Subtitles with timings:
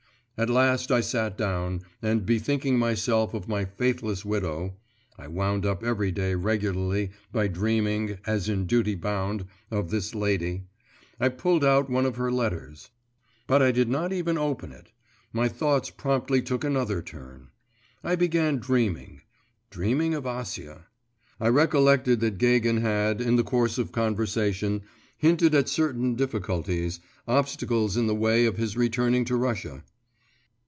[0.37, 4.75] At last I sat down, and bethinking myself of my faithless widow
[5.15, 10.63] (I wound up every day regularly by dreaming, as in duty bound, of this lady),
[11.19, 12.89] I pulled out one of her letters.
[13.45, 14.91] But I did not even open it;
[15.31, 17.49] my thoughts promptly took another turn.
[18.03, 19.21] I began dreaming
[19.69, 20.85] dreaming of Acia.
[21.39, 24.81] I recollected that Gagin had, in the course of conversation,
[25.17, 29.83] hinted at certain difficulties, obstacles in the way of his returning to Russia.